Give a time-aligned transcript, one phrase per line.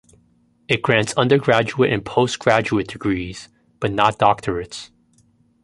[0.67, 4.89] It grants undergraduate and post-graduate degrees, but not doctorates.